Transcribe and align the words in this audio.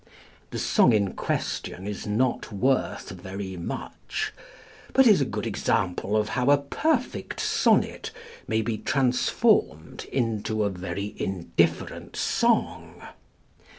The 0.49 0.57
song 0.57 0.93
in 0.93 1.13
question 1.13 1.85
is 1.85 2.07
not 2.07 2.51
worth 2.51 3.11
very 3.11 3.55
much, 3.55 4.33
but 4.93 5.05
is 5.05 5.21
a 5.21 5.25
good 5.25 5.45
example 5.45 6.17
of 6.17 6.29
how 6.29 6.49
a 6.49 6.57
perfect 6.57 7.39
sonnet 7.39 8.09
may 8.47 8.63
be 8.63 8.79
transformed 8.79 10.05
into 10.05 10.63
a 10.63 10.71
very 10.71 11.13
indifferent 11.19 12.15
song. 12.15 13.03